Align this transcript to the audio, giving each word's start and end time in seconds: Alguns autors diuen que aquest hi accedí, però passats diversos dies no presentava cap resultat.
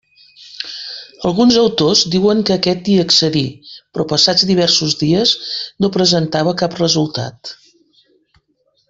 Alguns 1.31 1.57
autors 1.63 1.99
diuen 2.15 2.41
que 2.49 2.55
aquest 2.55 2.89
hi 2.93 2.95
accedí, 3.03 3.43
però 3.97 4.05
passats 4.15 4.47
diversos 4.53 4.97
dies 5.03 5.35
no 5.85 5.91
presentava 5.99 6.55
cap 6.63 6.79
resultat. 6.81 7.55